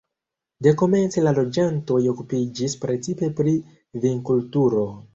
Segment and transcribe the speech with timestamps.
[0.67, 3.57] Dekomence la loĝantoj okupiĝis precipe pri
[4.09, 4.93] vinkulturo.